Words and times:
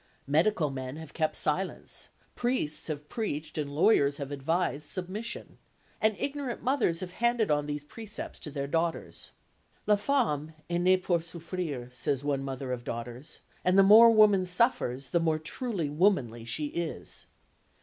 Medical 0.25 0.71
men 0.71 0.95
have 0.95 1.13
kept 1.13 1.35
silence, 1.35 2.09
priests 2.35 2.87
have 2.87 3.07
preached 3.07 3.55
and 3.55 3.69
lawyers 3.69 4.17
have 4.17 4.31
advised 4.31 4.89
submission, 4.89 5.59
and 6.01 6.17
ignorant 6.17 6.63
mothers 6.63 7.01
have 7.01 7.11
handed 7.11 7.51
on 7.51 7.67
these 7.67 7.83
precepts 7.83 8.39
to 8.39 8.49
their 8.49 8.65
daughters. 8.65 9.29
"La 9.85 9.95
femme 9.95 10.55
est 10.71 10.81
née 10.81 11.03
pour 11.03 11.19
souffrir," 11.19 11.87
says 11.93 12.23
one 12.23 12.41
mother 12.43 12.71
of 12.71 12.83
daughters; 12.83 13.41
and 13.63 13.77
the 13.77 13.83
more 13.83 14.09
woman 14.09 14.43
suffers, 14.43 15.09
the 15.09 15.19
more 15.19 15.37
truly 15.37 15.87
womanly 15.87 16.45
she 16.45 16.65
is. 16.69 17.27